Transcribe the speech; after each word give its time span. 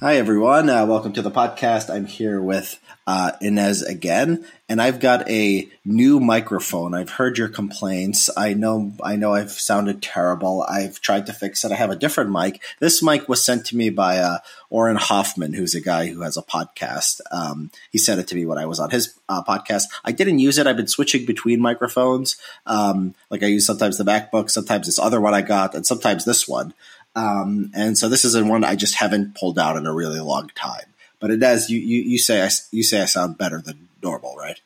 Hi, 0.00 0.16
everyone. 0.16 0.70
Uh, 0.70 0.86
welcome 0.86 1.12
to 1.12 1.20
the 1.20 1.30
podcast. 1.30 1.94
I'm 1.94 2.06
here 2.06 2.40
with 2.40 2.80
uh, 3.06 3.32
Inez 3.42 3.82
again, 3.82 4.46
and 4.66 4.80
I've 4.80 4.98
got 4.98 5.28
a 5.28 5.68
new 5.84 6.18
microphone. 6.18 6.94
I've 6.94 7.10
heard 7.10 7.36
your 7.36 7.48
complaints. 7.48 8.30
I 8.34 8.54
know, 8.54 8.94
I 9.02 9.16
know, 9.16 9.34
I've 9.34 9.50
sounded 9.50 10.00
terrible. 10.00 10.64
I've 10.66 11.02
tried 11.02 11.26
to 11.26 11.34
fix 11.34 11.66
it. 11.66 11.72
I 11.72 11.74
have 11.74 11.90
a 11.90 11.96
different 11.96 12.30
mic. 12.30 12.62
This 12.78 13.02
mic 13.02 13.28
was 13.28 13.44
sent 13.44 13.66
to 13.66 13.76
me 13.76 13.90
by 13.90 14.16
uh, 14.16 14.38
Auren 14.72 14.96
Hoffman, 14.96 15.52
who's 15.52 15.74
a 15.74 15.82
guy 15.82 16.06
who 16.06 16.22
has 16.22 16.38
a 16.38 16.42
podcast. 16.42 17.20
Um, 17.30 17.70
he 17.92 17.98
sent 17.98 18.20
it 18.20 18.28
to 18.28 18.34
me 18.34 18.46
when 18.46 18.56
I 18.56 18.64
was 18.64 18.80
on 18.80 18.88
his 18.88 19.18
uh, 19.28 19.42
podcast. 19.42 19.84
I 20.02 20.12
didn't 20.12 20.38
use 20.38 20.56
it. 20.56 20.66
I've 20.66 20.78
been 20.78 20.88
switching 20.88 21.26
between 21.26 21.60
microphones. 21.60 22.38
Um, 22.64 23.14
like 23.28 23.42
I 23.42 23.48
use 23.48 23.66
sometimes 23.66 23.98
the 23.98 24.04
MacBook, 24.04 24.48
sometimes 24.48 24.86
this 24.86 24.98
other 24.98 25.20
one 25.20 25.34
I 25.34 25.42
got, 25.42 25.74
and 25.74 25.84
sometimes 25.84 26.24
this 26.24 26.48
one. 26.48 26.72
Um, 27.16 27.70
and 27.74 27.98
so 27.98 28.08
this 28.08 28.24
is 28.24 28.40
one 28.42 28.64
I 28.64 28.76
just 28.76 28.96
haven't 28.96 29.34
pulled 29.34 29.58
out 29.58 29.76
in 29.76 29.86
a 29.86 29.94
really 29.94 30.20
long 30.20 30.50
time. 30.54 30.84
But 31.18 31.30
it 31.30 31.38
does. 31.38 31.68
You 31.68 31.78
you, 31.78 32.02
you 32.02 32.18
say 32.18 32.42
I, 32.42 32.50
you 32.70 32.82
say 32.82 33.02
I 33.02 33.04
sound 33.04 33.36
better 33.36 33.60
than 33.60 33.88
normal, 34.02 34.36
right? 34.36 34.60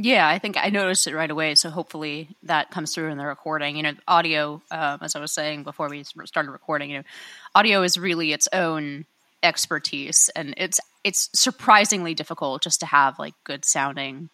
Yeah, 0.00 0.28
I 0.28 0.38
think 0.38 0.56
I 0.56 0.68
noticed 0.68 1.08
it 1.08 1.16
right 1.16 1.30
away. 1.30 1.56
So 1.56 1.70
hopefully 1.70 2.28
that 2.44 2.70
comes 2.70 2.94
through 2.94 3.10
in 3.10 3.18
the 3.18 3.26
recording. 3.26 3.76
You 3.76 3.82
know, 3.82 3.94
audio, 4.06 4.62
um, 4.70 4.98
as 5.02 5.16
I 5.16 5.20
was 5.20 5.32
saying 5.32 5.64
before 5.64 5.88
we 5.88 6.04
started 6.04 6.52
recording, 6.52 6.90
you 6.90 6.98
know, 6.98 7.04
audio 7.52 7.82
is 7.82 7.98
really 7.98 8.32
its 8.32 8.48
own 8.52 9.06
expertise, 9.42 10.30
and 10.36 10.54
it's 10.56 10.78
it's 11.02 11.30
surprisingly 11.34 12.14
difficult 12.14 12.62
just 12.62 12.80
to 12.80 12.86
have 12.86 13.18
like 13.18 13.34
good 13.42 13.64
sounding 13.64 14.30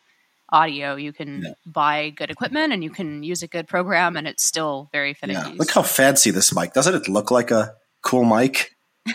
audio. 0.55 0.95
You 0.95 1.13
can 1.13 1.43
yeah. 1.43 1.53
buy 1.67 2.11
good 2.11 2.31
equipment 2.31 2.73
and 2.73 2.83
you 2.85 2.91
can 2.91 3.23
use 3.23 3.43
a 3.43 3.49
good 3.49 3.67
program, 3.67 4.17
and 4.17 4.27
it's 4.27 4.45
still 4.45 4.89
very 4.93 5.13
finicky. 5.13 5.51
Yeah. 5.51 5.57
Look 5.57 5.71
how 5.71 5.83
fancy 5.83 6.31
this 6.31 6.55
mic 6.55 6.73
doesn't 6.73 6.95
it 6.95 7.09
look 7.09 7.31
like 7.31 7.51
a 7.51 7.75
cool 8.03 8.25
mic? 8.25 8.71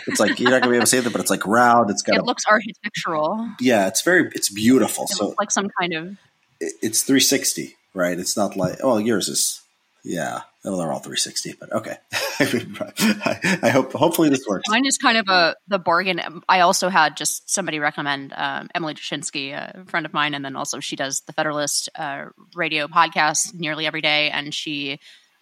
It's 0.06 0.20
like 0.20 0.38
you're 0.38 0.50
not 0.50 0.60
gonna 0.60 0.70
be 0.70 0.76
able 0.76 0.84
to 0.84 0.90
say 0.90 1.00
that, 1.00 1.10
but 1.10 1.20
it's 1.20 1.30
like 1.30 1.44
round. 1.46 1.90
It's 1.90 2.02
got. 2.02 2.16
It 2.16 2.22
a, 2.22 2.24
looks 2.24 2.44
architectural. 2.48 3.48
Yeah, 3.58 3.88
it's 3.88 4.02
very. 4.02 4.30
It's 4.34 4.50
beautiful. 4.50 5.04
It 5.04 5.10
so 5.10 5.34
like 5.38 5.50
some 5.50 5.68
kind 5.80 5.94
of. 5.94 6.16
It's 6.60 7.02
360, 7.02 7.74
right? 7.94 8.18
It's 8.18 8.36
not 8.36 8.56
like 8.56 8.78
oh, 8.82 8.98
yours 8.98 9.28
is. 9.28 9.62
Yeah, 10.04 10.42
well, 10.64 10.78
they're 10.78 10.92
all 10.92 11.00
360, 11.00 11.54
but 11.58 11.72
okay. 11.72 11.96
I, 13.24 13.58
I, 13.62 13.68
hope 13.68 13.92
hopefully 13.92 14.30
this 14.30 14.44
works. 14.48 14.64
Mine 14.68 14.86
is 14.86 14.96
kind 14.96 15.18
of 15.18 15.28
a 15.28 15.54
the 15.68 15.78
bargain. 15.78 16.20
I 16.48 16.60
also 16.60 16.88
had 16.88 17.16
just 17.16 17.50
somebody 17.50 17.78
recommend 17.78 18.32
um, 18.34 18.68
Emily 18.74 18.94
Jashinsky, 18.94 19.52
a 19.52 19.84
friend 19.86 20.06
of 20.06 20.14
mine, 20.14 20.32
and 20.34 20.44
then 20.44 20.56
also 20.56 20.80
she 20.80 20.96
does 20.96 21.20
the 21.26 21.34
Federalist 21.34 21.90
uh, 21.96 22.26
radio 22.54 22.86
podcast 22.86 23.54
nearly 23.54 23.86
every 23.86 24.00
day, 24.00 24.30
and 24.30 24.54
she 24.54 24.98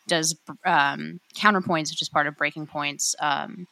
does 0.08 0.36
um, 0.66 1.20
counterpoints, 1.36 1.90
which 1.90 2.02
is 2.02 2.08
part 2.08 2.26
of 2.26 2.36
Breaking 2.36 2.66
Points, 2.66 3.14
um, 3.20 3.68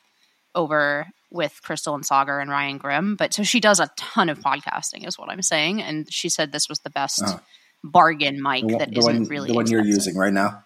over 0.54 1.08
with 1.30 1.60
Crystal 1.64 1.94
and 1.94 2.04
Saagar 2.04 2.40
and 2.40 2.50
Ryan 2.50 2.78
Grim. 2.78 3.16
But 3.16 3.34
so 3.34 3.42
she 3.42 3.58
does 3.58 3.80
a 3.80 3.90
ton 3.96 4.28
of 4.28 4.38
podcasting, 4.38 5.06
is 5.06 5.18
what 5.18 5.30
I'm 5.30 5.42
saying, 5.42 5.82
and 5.82 6.06
she 6.12 6.28
said 6.28 6.52
this 6.52 6.68
was 6.68 6.78
the 6.80 6.90
best. 6.90 7.22
Oh. 7.24 7.40
Bargain 7.84 8.42
mic 8.42 8.66
the, 8.66 8.78
that 8.78 8.90
the 8.90 8.98
isn't 8.98 9.14
one, 9.14 9.24
really 9.24 9.48
the 9.48 9.54
one 9.54 9.62
expensive. 9.62 9.86
you're 9.86 9.94
using 9.94 10.16
right 10.16 10.32
now. 10.32 10.64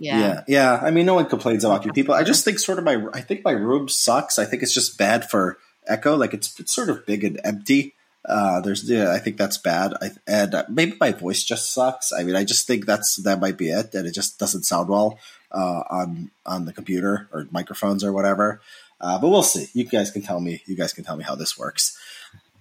Yeah. 0.00 0.18
yeah. 0.18 0.44
yeah, 0.48 0.80
I 0.82 0.90
mean, 0.90 1.04
no 1.04 1.14
one 1.14 1.26
complains 1.26 1.62
about 1.62 1.84
you 1.84 1.92
people. 1.92 2.14
I 2.14 2.24
just 2.24 2.42
think 2.42 2.58
sort 2.58 2.78
of 2.78 2.84
my, 2.84 3.04
I 3.12 3.20
think 3.20 3.44
my 3.44 3.52
room 3.52 3.86
sucks. 3.86 4.38
I 4.38 4.46
think 4.46 4.62
it's 4.62 4.72
just 4.72 4.96
bad 4.96 5.28
for 5.28 5.58
echo. 5.86 6.16
Like 6.16 6.32
it's 6.32 6.58
it's 6.58 6.72
sort 6.72 6.88
of 6.88 7.04
big 7.04 7.22
and 7.22 7.38
empty. 7.44 7.94
Uh, 8.24 8.60
there's, 8.60 8.88
yeah, 8.88 9.12
I 9.12 9.18
think 9.18 9.36
that's 9.36 9.58
bad. 9.58 9.92
I, 10.00 10.10
and 10.26 10.54
uh, 10.54 10.64
maybe 10.68 10.96
my 11.00 11.12
voice 11.12 11.42
just 11.42 11.72
sucks. 11.72 12.12
I 12.12 12.22
mean, 12.22 12.34
I 12.34 12.44
just 12.44 12.66
think 12.66 12.86
that's 12.86 13.16
that 13.16 13.40
might 13.40 13.58
be 13.58 13.68
it, 13.68 13.94
and 13.94 14.06
it 14.06 14.12
just 14.12 14.38
doesn't 14.38 14.64
sound 14.64 14.88
well 14.88 15.18
uh, 15.52 15.82
on 15.90 16.30
on 16.46 16.64
the 16.64 16.72
computer 16.72 17.28
or 17.30 17.46
microphones 17.50 18.02
or 18.02 18.12
whatever. 18.12 18.62
Uh, 19.02 19.18
but 19.18 19.28
we'll 19.28 19.42
see. 19.42 19.68
You 19.74 19.84
guys 19.84 20.10
can 20.10 20.22
tell 20.22 20.40
me. 20.40 20.62
You 20.64 20.76
guys 20.76 20.94
can 20.94 21.04
tell 21.04 21.16
me 21.16 21.24
how 21.24 21.34
this 21.34 21.58
works. 21.58 21.98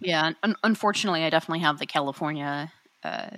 Yeah, 0.02 0.32
un- 0.44 0.56
unfortunately, 0.64 1.24
I 1.24 1.30
definitely 1.30 1.60
have 1.60 1.80
the 1.80 1.86
California 1.86 2.72
uh, 3.04 3.30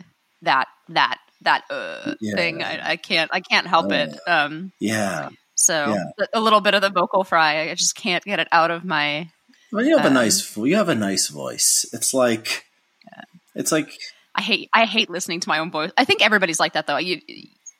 that 0.41 0.67
that 0.89 1.19
that 1.41 1.63
uh, 1.69 2.15
yeah. 2.19 2.35
thing. 2.35 2.63
I, 2.63 2.91
I, 2.91 2.95
can't 2.97 3.31
I 3.33 3.41
can't 3.41 3.67
help 3.67 3.91
uh, 3.91 3.95
it. 3.95 4.19
Um, 4.27 4.71
yeah. 4.79 5.29
So 5.55 5.73
yeah. 5.73 6.25
a 6.33 6.39
little 6.39 6.61
bit 6.61 6.73
of 6.73 6.81
the 6.81 6.89
vocal 6.89 7.23
fry, 7.23 7.69
I 7.69 7.75
just 7.75 7.95
can't 7.95 8.23
get 8.23 8.39
it 8.39 8.47
out 8.51 8.71
of 8.71 8.83
my. 8.83 9.29
Well, 9.71 9.85
you 9.85 9.97
have 9.97 10.05
um, 10.05 10.11
a 10.11 10.15
nice 10.15 10.57
you 10.57 10.75
have 10.75 10.89
a 10.89 10.95
nice 10.95 11.27
voice. 11.27 11.85
It's 11.93 12.13
like 12.13 12.65
yeah. 13.05 13.23
it's 13.55 13.71
like 13.71 13.97
I 14.35 14.41
hate 14.41 14.69
I 14.73 14.85
hate 14.85 15.09
listening 15.09 15.39
to 15.41 15.49
my 15.49 15.59
own 15.59 15.71
voice. 15.71 15.91
I 15.97 16.05
think 16.05 16.23
everybody's 16.23 16.59
like 16.59 16.73
that 16.73 16.87
though. 16.87 16.97
You 16.97 17.21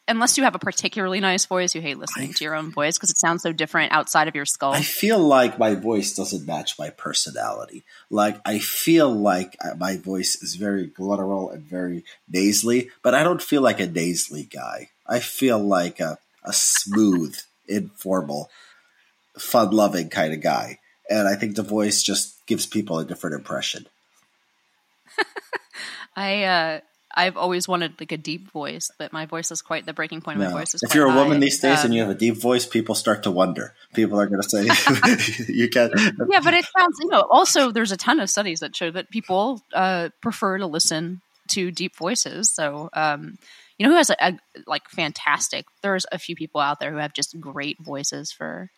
unless 0.08 0.38
you 0.38 0.44
have 0.44 0.56
a 0.56 0.60
particularly 0.60 1.20
nice 1.20 1.46
voice, 1.46 1.76
you 1.76 1.82
hate 1.82 1.98
listening 1.98 2.34
to 2.34 2.44
your 2.44 2.56
own 2.56 2.72
voice 2.72 2.98
because 2.98 3.10
it 3.10 3.18
sounds 3.18 3.44
so 3.44 3.54
different 3.54 3.92
outside 3.92 4.28
of 4.28 4.36
your 4.36 4.46
skull. 4.46 4.74
I 4.74 4.82
feel 4.82 5.20
like 5.20 5.60
my 5.60 5.76
voice 5.76 6.14
doesn't 6.14 6.46
match 6.46 6.78
my 6.78 6.90
personality. 6.90 7.84
Like 8.10 8.40
I 8.46 8.60
feel 8.60 9.14
like 9.14 9.56
my 9.78 9.98
voice 9.98 10.42
is 10.42 10.56
very 10.56 10.88
guttural 10.88 11.50
and 11.50 11.64
very 11.64 12.04
nasally, 12.28 12.90
but 13.04 13.14
I 13.14 13.24
don't 13.24 13.42
feel 13.42 13.62
like 13.62 13.80
a 13.80 13.88
nasally 13.88 14.44
guy. 14.44 14.90
I 15.08 15.20
feel 15.20 15.60
like 15.60 16.00
a, 16.00 16.18
a 16.44 16.54
smooth, 16.54 17.38
informal, 17.68 18.50
fun-loving 19.38 20.10
kind 20.10 20.34
of 20.34 20.42
guy, 20.42 20.80
and 21.10 21.28
I 21.28 21.36
think 21.36 21.56
the 21.56 21.64
voice 21.64 22.02
just 22.02 22.46
gives 22.48 22.66
people 22.66 23.00
a 23.00 23.06
different 23.06 23.36
impression. 23.36 23.88
I 26.16 26.44
uh 26.44 26.80
I've 27.14 27.38
always 27.38 27.68
wanted 27.68 28.00
like 28.00 28.12
a 28.12 28.18
deep 28.18 28.52
voice, 28.52 28.92
but 28.98 29.12
my 29.12 29.26
voice 29.26 29.52
is 29.52 29.62
quite 29.62 29.86
the 29.86 29.94
breaking 29.94 30.22
point 30.22 30.42
of 30.42 30.46
my 30.46 30.52
voice 30.52 30.74
is. 30.74 30.84
If 30.84 30.96
you're 30.96 31.08
a 31.08 31.12
high. 31.12 31.24
woman 31.24 31.40
these 31.40 31.60
days 31.60 31.80
um, 31.80 31.86
and 31.86 31.94
you 31.94 32.02
have 32.02 32.10
a 32.10 32.16
deep 32.16 32.38
voice, 32.38 32.66
people 32.66 32.96
start 32.96 33.24
to 33.24 33.32
wonder. 33.32 33.74
People 33.94 34.20
are 34.20 34.28
going 34.28 34.42
to 34.42 34.50
say 34.50 34.64
you 35.54 35.70
can't. 35.70 35.94
Yeah, 36.30 36.40
but 36.42 36.54
it 36.54 36.66
sounds. 36.78 36.98
You 37.02 37.10
know, 37.10 37.28
also 37.30 37.72
there's 37.72 37.92
a 37.92 37.98
ton 37.98 38.20
of 38.20 38.30
studies 38.30 38.60
that 38.60 38.76
show 38.76 38.92
that 38.92 39.10
people 39.10 39.62
uh, 39.74 40.10
prefer 40.22 40.58
to 40.58 40.68
listen 40.68 41.22
to 41.50 41.72
deep 41.72 41.96
voices. 41.96 42.52
So, 42.52 42.90
um, 42.94 43.38
you 43.78 43.86
know, 43.86 43.92
who 43.92 43.98
has 43.98 44.10
a, 44.10 44.16
a 44.20 44.40
like 44.68 44.88
fantastic? 44.90 45.66
There's 45.82 46.06
a 46.12 46.20
few 46.20 46.36
people 46.36 46.62
out 46.62 46.80
there 46.80 46.92
who 46.92 46.98
have 46.98 47.14
just 47.14 47.40
great 47.40 47.78
voices 47.80 48.32
for, 48.32 48.70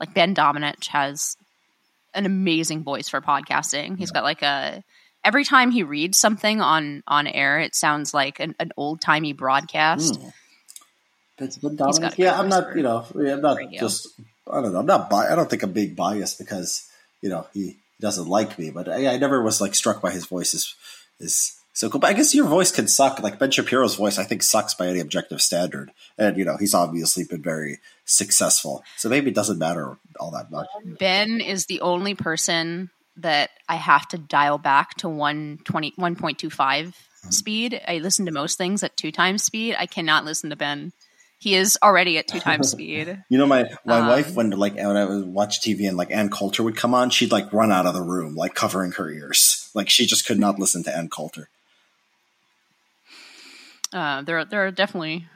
like 0.00 0.14
Ben 0.14 0.34
Domenech 0.34 0.86
has 0.88 1.36
an 2.14 2.26
amazing 2.26 2.82
voice 2.82 3.08
for 3.08 3.20
podcasting. 3.20 3.98
He's 3.98 4.10
yeah. 4.10 4.20
got 4.20 4.24
like 4.24 4.42
a 4.42 4.82
every 5.24 5.44
time 5.44 5.70
he 5.70 5.82
reads 5.82 6.18
something 6.18 6.60
on 6.60 7.02
on 7.06 7.26
air, 7.26 7.58
it 7.58 7.74
sounds 7.74 8.14
like 8.14 8.40
an, 8.40 8.54
an 8.58 8.72
old 8.76 9.00
timey 9.00 9.32
broadcast. 9.32 10.20
Mm. 10.20 10.32
That's 11.38 11.62
Yeah, 12.18 12.38
I'm 12.38 12.48
not. 12.48 12.76
You 12.76 12.82
know, 12.82 13.06
I'm 13.14 13.40
not 13.40 13.56
radio. 13.56 13.80
just. 13.80 14.08
I 14.50 14.60
don't 14.60 14.72
know. 14.72 14.80
I'm 14.80 14.86
not. 14.86 15.10
Bi- 15.10 15.30
I 15.30 15.36
don't 15.36 15.48
think 15.48 15.62
I'm 15.62 15.72
being 15.72 15.94
biased 15.94 16.38
because 16.38 16.88
you 17.22 17.28
know 17.28 17.46
he 17.52 17.76
doesn't 18.00 18.28
like 18.28 18.58
me, 18.58 18.70
but 18.70 18.88
I, 18.88 19.14
I 19.14 19.18
never 19.18 19.42
was 19.42 19.60
like 19.60 19.74
struck 19.74 20.00
by 20.00 20.10
his 20.10 20.26
voice 20.26 20.54
is 20.54 20.74
is 21.20 21.56
so 21.72 21.88
cool. 21.88 22.00
But 22.00 22.10
I 22.10 22.14
guess 22.14 22.34
your 22.34 22.46
voice 22.46 22.72
can 22.72 22.88
suck. 22.88 23.22
Like 23.22 23.38
Ben 23.38 23.50
Shapiro's 23.50 23.94
voice, 23.94 24.18
I 24.18 24.24
think 24.24 24.42
sucks 24.42 24.74
by 24.74 24.88
any 24.88 24.98
objective 24.98 25.40
standard, 25.40 25.92
and 26.16 26.36
you 26.36 26.44
know 26.44 26.56
he's 26.56 26.74
obviously 26.74 27.24
been 27.24 27.42
very 27.42 27.78
successful. 28.04 28.82
So 28.96 29.08
maybe 29.08 29.30
it 29.30 29.34
doesn't 29.34 29.58
matter 29.58 29.96
all 30.18 30.32
that 30.32 30.50
much. 30.50 30.66
Ben 30.98 31.40
is 31.40 31.66
the 31.66 31.82
only 31.82 32.14
person 32.14 32.90
that 33.18 33.50
I 33.68 33.76
have 33.76 34.08
to 34.08 34.18
dial 34.18 34.58
back 34.58 34.94
to 34.96 35.08
120, 35.08 35.92
1.25 35.92 36.50
mm-hmm. 36.50 37.30
speed. 37.30 37.80
I 37.86 37.98
listen 37.98 38.26
to 38.26 38.32
most 38.32 38.58
things 38.58 38.82
at 38.82 38.96
two 38.96 39.12
times 39.12 39.42
speed. 39.42 39.76
I 39.78 39.86
cannot 39.86 40.24
listen 40.24 40.50
to 40.50 40.56
Ben. 40.56 40.92
He 41.40 41.54
is 41.54 41.78
already 41.82 42.18
at 42.18 42.26
two 42.26 42.40
times 42.40 42.70
speed. 42.72 43.22
You 43.28 43.38
know, 43.38 43.46
my 43.46 43.70
my 43.84 44.00
um, 44.00 44.06
wife 44.08 44.34
when 44.34 44.50
like 44.50 44.74
when 44.74 44.96
I 44.96 45.04
would 45.04 45.26
watch 45.26 45.60
TV 45.60 45.86
and 45.86 45.96
like 45.96 46.10
Ann 46.10 46.30
Coulter 46.30 46.62
would 46.62 46.76
come 46.76 46.94
on, 46.94 47.10
she'd 47.10 47.30
like 47.30 47.52
run 47.52 47.70
out 47.70 47.86
of 47.86 47.94
the 47.94 48.02
room, 48.02 48.34
like 48.34 48.54
covering 48.54 48.92
her 48.92 49.10
ears. 49.10 49.64
Like 49.74 49.90
she 49.90 50.06
just 50.06 50.26
could 50.26 50.40
not 50.40 50.58
listen 50.58 50.82
to 50.84 50.96
Ann 50.96 51.08
Coulter. 51.08 51.50
Uh, 53.92 54.22
there, 54.22 54.44
there 54.44 54.66
are 54.66 54.70
definitely 54.72 55.28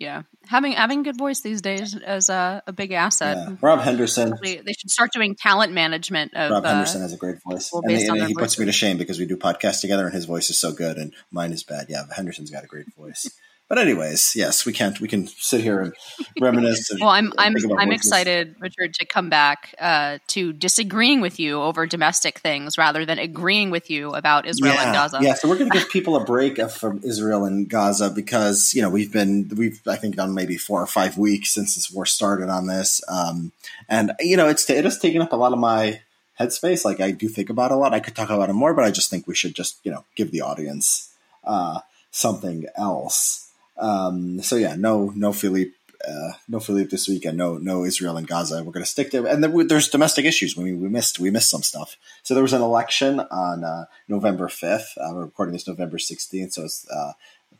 yeah, 0.00 0.22
having 0.46 0.72
having 0.72 1.02
good 1.02 1.16
voice 1.16 1.40
these 1.40 1.60
days 1.60 1.94
is 1.94 2.28
a, 2.28 2.62
a 2.66 2.72
big 2.72 2.92
asset. 2.92 3.36
Yeah. 3.36 3.56
Rob 3.60 3.80
Henderson. 3.80 4.34
They, 4.42 4.56
they, 4.56 4.72
should 4.72 4.90
start 4.90 5.10
doing 5.12 5.34
talent 5.34 5.72
management. 5.72 6.34
Of, 6.34 6.50
Rob 6.50 6.64
Henderson 6.64 7.00
uh, 7.00 7.04
has 7.04 7.12
a 7.12 7.16
great 7.16 7.36
voice, 7.42 7.70
and, 7.72 7.88
they, 7.88 8.06
and 8.06 8.26
he 8.26 8.34
puts 8.34 8.58
me 8.58 8.66
to 8.66 8.72
shame 8.72 8.98
because 8.98 9.18
we 9.18 9.26
do 9.26 9.36
podcasts 9.36 9.80
together, 9.80 10.04
and 10.04 10.14
his 10.14 10.24
voice 10.24 10.50
is 10.50 10.58
so 10.58 10.72
good, 10.72 10.96
and 10.96 11.12
mine 11.30 11.52
is 11.52 11.62
bad. 11.62 11.86
Yeah, 11.88 12.04
Henderson's 12.14 12.50
got 12.50 12.64
a 12.64 12.68
great 12.68 12.94
voice. 12.94 13.30
But 13.68 13.76
anyways, 13.76 14.34
yes, 14.34 14.64
we 14.64 14.72
can't. 14.72 14.98
We 14.98 15.08
can 15.08 15.26
sit 15.26 15.60
here 15.60 15.82
and 15.82 15.92
reminisce. 16.40 16.88
And, 16.88 17.00
well, 17.02 17.10
I'm 17.10 17.34
I'm 17.36 17.54
I'm 17.76 17.92
excited, 17.92 18.56
Richard, 18.60 18.94
to 18.94 19.04
come 19.04 19.28
back 19.28 19.74
uh, 19.78 20.18
to 20.28 20.54
disagreeing 20.54 21.20
with 21.20 21.38
you 21.38 21.60
over 21.60 21.86
domestic 21.86 22.38
things 22.38 22.78
rather 22.78 23.04
than 23.04 23.18
agreeing 23.18 23.70
with 23.70 23.90
you 23.90 24.14
about 24.14 24.46
Israel 24.46 24.72
yeah, 24.72 24.84
and 24.84 24.94
Gaza. 24.94 25.18
Yeah, 25.20 25.34
so 25.34 25.50
we're 25.50 25.58
going 25.58 25.70
to 25.70 25.78
give 25.78 25.90
people 25.90 26.16
a 26.16 26.24
break 26.24 26.58
from 26.70 27.02
Israel 27.04 27.44
and 27.44 27.68
Gaza 27.68 28.08
because 28.08 28.72
you 28.72 28.80
know 28.80 28.88
we've 28.88 29.12
been 29.12 29.50
we've 29.54 29.82
I 29.86 29.96
think 29.96 30.16
done 30.16 30.32
maybe 30.32 30.56
four 30.56 30.82
or 30.82 30.86
five 30.86 31.18
weeks 31.18 31.50
since 31.50 31.74
this 31.74 31.90
war 31.90 32.06
started 32.06 32.48
on 32.48 32.68
this, 32.68 33.02
um, 33.06 33.52
and 33.86 34.12
you 34.18 34.38
know 34.38 34.48
it's 34.48 34.68
it 34.70 34.84
has 34.84 34.98
taken 34.98 35.20
up 35.20 35.34
a 35.34 35.36
lot 35.36 35.52
of 35.52 35.58
my 35.58 36.00
headspace. 36.40 36.86
Like 36.86 37.00
I 37.00 37.10
do 37.10 37.28
think 37.28 37.50
about 37.50 37.70
a 37.70 37.76
lot. 37.76 37.92
I 37.92 38.00
could 38.00 38.16
talk 38.16 38.30
about 38.30 38.48
it 38.48 38.54
more, 38.54 38.72
but 38.72 38.86
I 38.86 38.90
just 38.90 39.10
think 39.10 39.26
we 39.26 39.34
should 39.34 39.54
just 39.54 39.78
you 39.84 39.92
know 39.92 40.06
give 40.16 40.30
the 40.30 40.40
audience 40.40 41.12
uh, 41.44 41.80
something 42.10 42.64
else. 42.74 43.47
Um, 43.78 44.42
so 44.42 44.56
yeah, 44.56 44.74
no, 44.76 45.12
no 45.14 45.32
Philippe 45.32 45.72
uh, 46.06 46.32
no 46.48 46.60
Philippe 46.60 46.90
this 46.90 47.08
weekend, 47.08 47.36
no 47.36 47.58
no 47.58 47.84
Israel 47.84 48.16
and 48.16 48.26
Gaza. 48.26 48.62
We're 48.62 48.72
going 48.72 48.84
to 48.84 48.90
stick 48.90 49.10
there, 49.10 49.26
and 49.26 49.42
then 49.42 49.66
there's 49.66 49.88
domestic 49.88 50.24
issues. 50.24 50.56
We 50.56 50.72
we 50.72 50.88
missed 50.88 51.18
we 51.18 51.30
missed 51.30 51.50
some 51.50 51.62
stuff. 51.62 51.96
So 52.22 52.34
there 52.34 52.42
was 52.42 52.52
an 52.52 52.62
election 52.62 53.20
on 53.20 53.64
uh, 53.64 53.86
November 54.06 54.48
fifth. 54.48 54.96
Uh, 54.96 55.10
we're 55.12 55.24
recording 55.24 55.52
this 55.52 55.66
November 55.66 55.98
sixteenth, 55.98 56.52
so 56.52 56.64
it's 56.64 56.88
uh, 56.88 57.12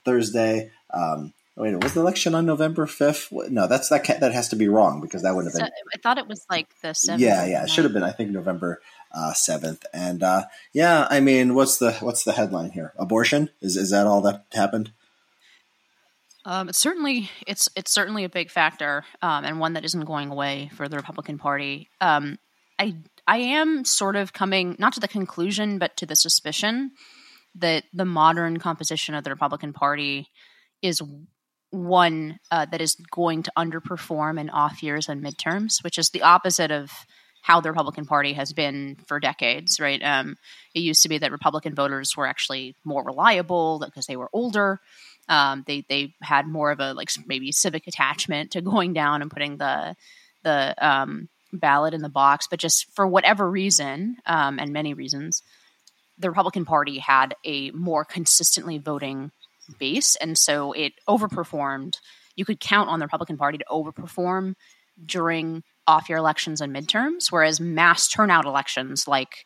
Thursday. 0.04 0.70
Um, 0.90 1.32
wait, 1.56 1.82
was 1.82 1.94
the 1.94 2.00
election 2.00 2.34
on 2.34 2.46
November 2.46 2.86
fifth? 2.86 3.32
No, 3.32 3.66
that's 3.66 3.88
that 3.88 4.06
that 4.20 4.32
has 4.32 4.48
to 4.50 4.56
be 4.56 4.68
wrong 4.68 5.00
because 5.00 5.22
that 5.22 5.34
would 5.34 5.44
have 5.46 5.54
been. 5.54 5.64
I 5.64 5.98
thought 6.00 6.18
it 6.18 6.28
was 6.28 6.46
like 6.48 6.68
the 6.82 6.94
seventh. 6.94 7.22
Yeah, 7.22 7.44
yeah, 7.44 7.64
it 7.64 7.70
should 7.70 7.84
have 7.84 7.92
been. 7.92 8.04
I 8.04 8.12
think 8.12 8.30
November 8.30 8.80
uh, 9.12 9.32
seventh. 9.32 9.84
and 9.92 10.22
uh, 10.22 10.44
yeah, 10.72 11.08
I 11.10 11.20
mean, 11.20 11.54
what's 11.54 11.78
the 11.78 11.92
what's 11.94 12.22
the 12.22 12.32
headline 12.32 12.70
here? 12.70 12.92
Abortion 12.96 13.50
is 13.60 13.76
is 13.76 13.90
that 13.90 14.06
all 14.06 14.20
that 14.22 14.44
happened? 14.52 14.92
Um, 16.44 16.68
it's 16.68 16.78
certainly 16.78 17.30
it's 17.46 17.68
it's 17.76 17.92
certainly 17.92 18.24
a 18.24 18.28
big 18.28 18.50
factor, 18.50 19.04
um, 19.22 19.44
and 19.44 19.60
one 19.60 19.74
that 19.74 19.84
isn't 19.84 20.04
going 20.04 20.30
away 20.30 20.70
for 20.74 20.88
the 20.88 20.96
Republican 20.96 21.38
Party. 21.38 21.88
Um, 22.00 22.38
I 22.78 22.96
I 23.26 23.38
am 23.38 23.84
sort 23.84 24.16
of 24.16 24.32
coming 24.32 24.76
not 24.78 24.94
to 24.94 25.00
the 25.00 25.08
conclusion, 25.08 25.78
but 25.78 25.96
to 25.98 26.06
the 26.06 26.16
suspicion 26.16 26.92
that 27.56 27.84
the 27.92 28.04
modern 28.04 28.58
composition 28.58 29.14
of 29.14 29.24
the 29.24 29.30
Republican 29.30 29.72
Party 29.72 30.28
is 30.80 31.02
one 31.70 32.38
uh, 32.50 32.66
that 32.66 32.80
is 32.80 32.94
going 33.10 33.42
to 33.42 33.52
underperform 33.56 34.40
in 34.40 34.48
off 34.48 34.82
years 34.82 35.08
and 35.08 35.22
midterms, 35.22 35.82
which 35.82 35.98
is 35.98 36.10
the 36.10 36.22
opposite 36.22 36.70
of 36.70 36.90
how 37.42 37.60
the 37.60 37.70
Republican 37.70 38.06
Party 38.06 38.32
has 38.32 38.52
been 38.52 38.96
for 39.06 39.20
decades, 39.20 39.80
right? 39.80 40.02
Um, 40.02 40.36
it 40.74 40.80
used 40.80 41.02
to 41.02 41.08
be 41.08 41.18
that 41.18 41.32
Republican 41.32 41.74
voters 41.74 42.16
were 42.16 42.26
actually 42.26 42.74
more 42.84 43.04
reliable 43.04 43.82
because 43.84 44.06
they 44.06 44.16
were 44.16 44.30
older. 44.32 44.80
Um, 45.28 45.64
they 45.66 45.84
they 45.88 46.14
had 46.22 46.46
more 46.46 46.70
of 46.70 46.80
a 46.80 46.94
like 46.94 47.10
maybe 47.26 47.52
civic 47.52 47.86
attachment 47.86 48.52
to 48.52 48.60
going 48.60 48.92
down 48.92 49.22
and 49.22 49.30
putting 49.30 49.58
the 49.58 49.94
the 50.42 50.74
um, 50.78 51.28
ballot 51.52 51.94
in 51.94 52.02
the 52.02 52.08
box, 52.08 52.46
but 52.48 52.58
just 52.58 52.86
for 52.94 53.06
whatever 53.06 53.50
reason 53.50 54.16
um, 54.26 54.58
and 54.58 54.72
many 54.72 54.94
reasons, 54.94 55.42
the 56.18 56.30
Republican 56.30 56.64
Party 56.64 56.98
had 56.98 57.34
a 57.44 57.70
more 57.72 58.04
consistently 58.04 58.78
voting 58.78 59.30
base, 59.78 60.16
and 60.16 60.36
so 60.36 60.72
it 60.72 60.92
overperformed. 61.08 61.94
You 62.36 62.44
could 62.44 62.60
count 62.60 62.88
on 62.88 62.98
the 62.98 63.06
Republican 63.06 63.36
Party 63.36 63.58
to 63.58 63.64
overperform 63.70 64.54
during 65.04 65.62
off 65.86 66.08
year 66.08 66.18
elections 66.18 66.60
and 66.60 66.74
midterms, 66.74 67.30
whereas 67.30 67.60
mass 67.60 68.08
turnout 68.08 68.44
elections 68.44 69.08
like 69.08 69.44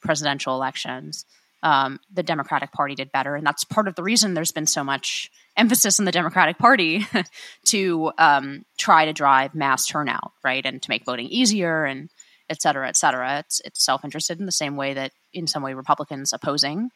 presidential 0.00 0.54
elections 0.54 1.24
um, 1.64 1.98
the 2.12 2.22
Democratic 2.22 2.72
Party 2.72 2.94
did 2.94 3.10
better. 3.10 3.34
And 3.34 3.44
that's 3.44 3.64
part 3.64 3.88
of 3.88 3.94
the 3.94 4.02
reason 4.02 4.34
there's 4.34 4.52
been 4.52 4.66
so 4.66 4.84
much 4.84 5.30
emphasis 5.56 5.98
in 5.98 6.04
the 6.04 6.12
Democratic 6.12 6.58
Party 6.58 7.06
to 7.66 8.12
um, 8.18 8.66
try 8.76 9.06
to 9.06 9.14
drive 9.14 9.54
mass 9.54 9.86
turnout, 9.86 10.32
right? 10.44 10.64
And 10.64 10.82
to 10.82 10.90
make 10.90 11.06
voting 11.06 11.26
easier 11.26 11.86
and 11.86 12.10
et 12.50 12.60
cetera, 12.60 12.86
et 12.86 12.98
cetera. 12.98 13.38
It's, 13.38 13.60
it's 13.64 13.82
self 13.82 14.04
interested 14.04 14.38
in 14.38 14.46
the 14.46 14.52
same 14.52 14.76
way 14.76 14.92
that, 14.94 15.12
in 15.32 15.46
some 15.46 15.62
way, 15.62 15.72
Republicans 15.72 16.34
opposing, 16.34 16.90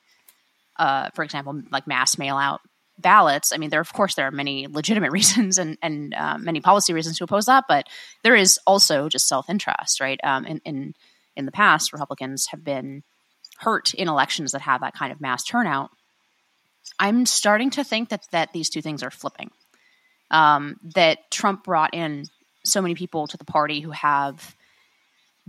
uh, 0.78 1.08
for 1.14 1.24
example, 1.24 1.62
like 1.72 1.86
mass 1.86 2.18
mail 2.18 2.36
out 2.36 2.60
ballots. 2.98 3.52
I 3.54 3.56
mean, 3.56 3.70
there 3.70 3.80
of 3.80 3.92
course 3.92 4.16
there 4.16 4.26
are 4.26 4.32
many 4.32 4.66
legitimate 4.66 5.12
reasons 5.12 5.56
and 5.56 5.78
and 5.82 6.12
uh, 6.12 6.36
many 6.36 6.60
policy 6.60 6.92
reasons 6.92 7.16
to 7.18 7.24
oppose 7.24 7.46
that, 7.46 7.64
but 7.68 7.86
there 8.22 8.36
is 8.36 8.60
also 8.66 9.08
just 9.08 9.28
self 9.28 9.48
interest, 9.48 10.00
right? 10.00 10.20
Um, 10.22 10.44
in, 10.44 10.60
in 10.66 10.94
in 11.36 11.46
the 11.46 11.52
past, 11.52 11.94
Republicans 11.94 12.48
have 12.50 12.62
been 12.62 13.02
hurt 13.58 13.92
in 13.94 14.08
elections 14.08 14.52
that 14.52 14.62
have 14.62 14.80
that 14.80 14.94
kind 14.94 15.12
of 15.12 15.20
mass 15.20 15.44
turnout. 15.44 15.90
I'm 16.98 17.26
starting 17.26 17.70
to 17.70 17.84
think 17.84 18.08
that 18.08 18.26
that 18.30 18.52
these 18.52 18.70
two 18.70 18.80
things 18.80 19.02
are 19.02 19.10
flipping. 19.10 19.50
Um, 20.30 20.78
that 20.94 21.30
Trump 21.30 21.64
brought 21.64 21.94
in 21.94 22.26
so 22.64 22.82
many 22.82 22.94
people 22.94 23.26
to 23.26 23.36
the 23.36 23.44
party 23.44 23.80
who 23.80 23.90
have 23.90 24.54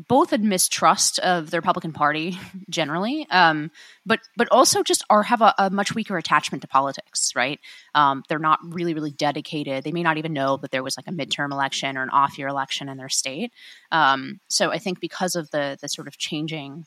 both 0.07 0.31
a 0.31 0.37
mistrust 0.37 1.19
of 1.19 1.51
the 1.51 1.57
Republican 1.57 1.91
Party 1.91 2.39
generally, 2.69 3.27
um, 3.29 3.69
but 4.05 4.19
but 4.37 4.47
also 4.49 4.81
just 4.81 5.03
are 5.09 5.23
have 5.23 5.41
a, 5.41 5.53
a, 5.57 5.69
much 5.69 5.93
weaker 5.93 6.17
attachment 6.17 6.61
to 6.61 6.67
politics. 6.67 7.33
Right? 7.35 7.59
Um, 7.93 8.23
they're 8.29 8.39
not 8.39 8.59
really 8.63 8.93
really 8.93 9.11
dedicated. 9.11 9.83
They 9.83 9.91
may 9.91 10.03
not 10.03 10.17
even 10.17 10.33
know 10.33 10.57
that 10.57 10.71
there 10.71 10.83
was 10.83 10.97
like 10.97 11.07
a 11.07 11.11
midterm 11.11 11.51
election 11.51 11.97
or 11.97 12.03
an 12.03 12.09
off 12.09 12.37
year 12.37 12.47
election 12.47 12.89
in 12.89 12.97
their 12.97 13.09
state. 13.09 13.51
Um, 13.91 14.39
so 14.47 14.71
I 14.71 14.79
think 14.79 14.99
because 14.99 15.35
of 15.35 15.51
the 15.51 15.77
the 15.81 15.89
sort 15.89 16.07
of 16.07 16.17
changing 16.17 16.85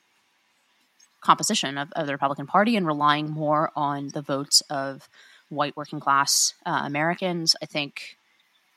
composition 1.22 1.78
of, 1.78 1.90
of 1.92 2.06
the 2.06 2.12
Republican 2.12 2.46
Party 2.46 2.76
and 2.76 2.86
relying 2.86 3.30
more 3.30 3.70
on 3.74 4.08
the 4.08 4.22
votes 4.22 4.62
of 4.68 5.08
white 5.48 5.76
working 5.76 6.00
class 6.00 6.54
uh, 6.66 6.82
Americans, 6.84 7.54
I 7.62 7.66
think 7.66 8.16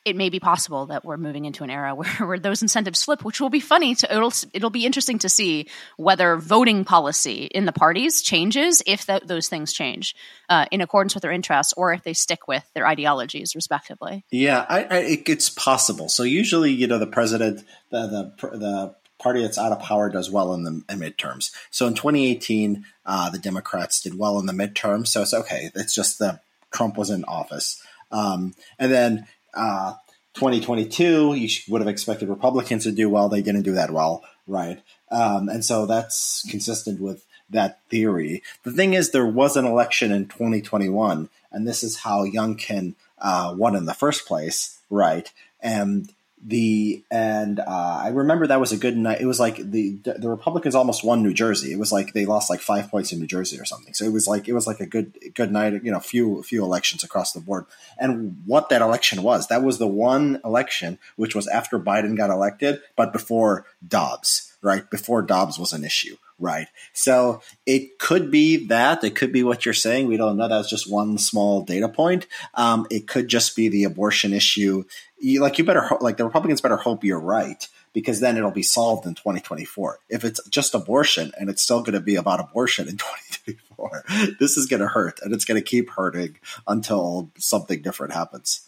it 0.05 0.15
may 0.15 0.29
be 0.29 0.39
possible 0.39 0.85
that 0.85 1.03
we're 1.03 1.17
moving 1.17 1.45
into 1.45 1.63
an 1.63 1.71
era 1.71 1.95
where, 1.95 2.07
where 2.19 2.39
those 2.39 2.61
incentives 2.61 2.99
slip, 2.99 3.25
which 3.25 3.41
will 3.41 3.49
be 3.49 3.59
funny. 3.59 3.95
To, 3.95 4.15
it'll 4.15 4.31
it'll 4.53 4.69
be 4.69 4.85
interesting 4.85 5.19
to 5.19 5.29
see 5.29 5.67
whether 5.97 6.37
voting 6.37 6.85
policy 6.85 7.45
in 7.45 7.65
the 7.65 7.71
parties 7.71 8.21
changes 8.21 8.83
if 8.85 9.07
th- 9.07 9.23
those 9.23 9.49
things 9.49 9.73
change 9.73 10.15
uh, 10.47 10.67
in 10.71 10.81
accordance 10.81 11.15
with 11.15 11.23
their 11.23 11.31
interests, 11.31 11.73
or 11.75 11.91
if 11.91 12.03
they 12.03 12.13
stick 12.13 12.47
with 12.47 12.63
their 12.75 12.87
ideologies, 12.87 13.55
respectively. 13.55 14.23
Yeah, 14.29 14.65
I, 14.69 14.83
I, 14.83 14.97
it's 15.25 15.49
possible. 15.49 16.07
So 16.07 16.23
usually, 16.23 16.71
you 16.71 16.87
know, 16.87 16.99
the 16.99 17.07
president, 17.07 17.63
the 17.89 18.33
the 18.39 18.57
the 18.57 18.95
party 19.19 19.41
that's 19.41 19.57
out 19.57 19.71
of 19.71 19.79
power 19.79 20.09
does 20.09 20.29
well 20.29 20.53
in 20.53 20.63
the 20.63 20.83
midterms. 20.89 21.51
So 21.71 21.87
in 21.87 21.93
2018, 21.93 22.85
uh, 23.05 23.29
the 23.29 23.39
Democrats 23.39 24.01
did 24.01 24.17
well 24.17 24.39
in 24.39 24.45
the 24.45 24.53
midterms. 24.53 25.07
So 25.07 25.21
it's 25.21 25.33
okay. 25.33 25.71
It's 25.75 25.95
just 25.95 26.19
that 26.19 26.41
Trump 26.71 26.97
was 26.97 27.09
in 27.09 27.23
office. 27.25 27.81
Um, 28.11 28.53
and 28.77 28.91
then 28.91 29.27
uh, 29.53 29.93
2022, 30.35 31.33
you 31.35 31.49
would 31.69 31.81
have 31.81 31.87
expected 31.87 32.29
Republicans 32.29 32.83
to 32.83 32.91
do 32.91 33.09
well. 33.09 33.29
They 33.29 33.41
didn't 33.41 33.63
do 33.63 33.73
that 33.73 33.91
well, 33.91 34.23
right? 34.47 34.81
Um, 35.11 35.49
and 35.49 35.63
so 35.63 35.85
that's 35.85 36.45
consistent 36.49 36.99
with 36.99 37.25
that 37.49 37.79
theory. 37.89 38.43
The 38.63 38.71
thing 38.71 38.93
is, 38.93 39.11
there 39.11 39.25
was 39.25 39.55
an 39.55 39.65
election 39.65 40.11
in 40.11 40.27
2021, 40.27 41.29
and 41.51 41.67
this 41.67 41.83
is 41.83 41.99
how 41.99 42.25
Youngkin 42.25 42.95
uh, 43.19 43.53
won 43.55 43.75
in 43.75 43.85
the 43.85 43.93
first 43.93 44.27
place, 44.27 44.79
right? 44.89 45.31
And 45.61 46.11
the 46.43 47.03
and 47.09 47.59
uh, 47.59 48.01
I 48.03 48.09
remember 48.09 48.47
that 48.47 48.59
was 48.59 48.71
a 48.71 48.77
good 48.77 48.97
night. 48.97 49.21
It 49.21 49.25
was 49.25 49.39
like 49.39 49.57
the 49.57 49.97
the 50.03 50.29
Republicans 50.29 50.75
almost 50.75 51.03
won 51.03 51.23
New 51.23 51.33
Jersey. 51.33 51.71
It 51.71 51.79
was 51.79 51.91
like 51.91 52.13
they 52.13 52.25
lost 52.25 52.49
like 52.49 52.61
five 52.61 52.89
points 52.91 53.11
in 53.11 53.19
New 53.19 53.27
Jersey 53.27 53.59
or 53.59 53.65
something. 53.65 53.93
So 53.93 54.05
it 54.05 54.11
was 54.11 54.27
like 54.27 54.47
it 54.47 54.53
was 54.53 54.67
like 54.67 54.79
a 54.79 54.85
good 54.85 55.17
good 55.33 55.51
night. 55.51 55.83
You 55.83 55.91
know, 55.91 55.99
few 55.99 56.43
few 56.43 56.63
elections 56.63 57.03
across 57.03 57.31
the 57.31 57.39
board. 57.39 57.65
And 57.97 58.43
what 58.45 58.69
that 58.69 58.81
election 58.81 59.23
was, 59.23 59.47
that 59.47 59.63
was 59.63 59.79
the 59.79 59.87
one 59.87 60.39
election 60.43 60.99
which 61.15 61.35
was 61.35 61.47
after 61.47 61.79
Biden 61.79 62.17
got 62.17 62.29
elected, 62.29 62.81
but 62.95 63.13
before 63.13 63.65
Dobbs, 63.87 64.54
right? 64.65 64.89
Before 64.89 65.21
Dobbs 65.21 65.57
was 65.57 65.71
an 65.73 65.85
issue. 65.85 66.17
Right. 66.37 66.67
So 66.91 67.41
it 67.65 67.97
could 67.97 68.29
be 68.29 68.67
that. 68.67 69.05
It 69.05 69.15
could 69.15 69.31
be 69.31 69.43
what 69.43 69.63
you're 69.63 69.73
saying. 69.73 70.07
We 70.07 70.17
don't 70.17 70.35
know. 70.35 70.49
That's 70.49 70.69
just 70.69 70.91
one 70.91 71.17
small 71.17 71.61
data 71.61 71.87
point. 71.87 72.27
Um, 72.55 72.85
it 72.91 73.07
could 73.07 73.29
just 73.29 73.55
be 73.55 73.69
the 73.69 73.85
abortion 73.85 74.33
issue 74.33 74.83
you, 75.25 75.41
like 75.41 75.57
you 75.57 75.63
better 75.63 75.89
like 76.01 76.17
the 76.17 76.25
Republicans 76.25 76.61
better 76.61 76.77
hope 76.77 77.03
you're 77.03 77.19
right 77.19 77.67
because 77.93 78.19
then 78.19 78.37
it'll 78.37 78.51
be 78.51 78.63
solved 78.63 79.05
in 79.05 79.15
2024. 79.15 79.99
If 80.09 80.23
it's 80.23 80.39
just 80.49 80.75
abortion 80.75 81.31
and 81.39 81.49
it's 81.49 81.61
still 81.61 81.79
going 81.79 81.93
to 81.93 81.99
be 81.99 82.15
about 82.15 82.39
abortion 82.39 82.87
in 82.87 82.97
2024, 83.45 84.35
this 84.39 84.57
is 84.57 84.67
going 84.67 84.81
to 84.81 84.87
hurt 84.87 85.19
and 85.21 85.33
it's 85.33 85.45
going 85.45 85.61
to 85.61 85.67
keep 85.67 85.89
hurting 85.89 86.37
until 86.67 87.31
something 87.37 87.81
different 87.81 88.13
happens. 88.13 88.61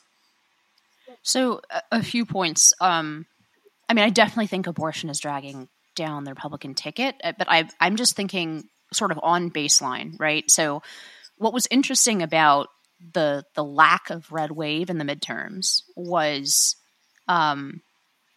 So, 1.22 1.62
a, 1.92 2.02
few 2.02 2.26
points. 2.26 2.74
Um, 2.80 3.26
I 3.90 3.94
mean, 3.94 4.06
I 4.06 4.10
definitely 4.10 4.48
think 4.48 4.66
abortion 4.66 5.10
is 5.10 5.20
dragging 5.20 5.68
down 5.98 6.24
the 6.24 6.32
Republican 6.32 6.74
ticket, 6.74 7.16
uh, 7.24 7.34
but 7.38 7.48
I, 7.50 7.68
I'm 7.82 7.98
just 7.98 8.16
thinking 8.16 8.64
sort 8.94 9.12
of 9.12 9.20
on 9.22 9.52
baseline, 9.52 10.18
right? 10.18 10.50
So, 10.50 10.82
what 11.38 11.54
was 11.54 11.68
interesting 11.70 12.22
about 12.22 12.70
the 13.14 13.44
the 13.56 13.64
lack 13.64 14.10
of 14.10 14.32
red 14.32 14.52
wave 14.52 14.90
in 14.90 14.98
the 14.98 15.06
midterms 15.06 15.82
was 15.96 16.76
um, 17.28 17.82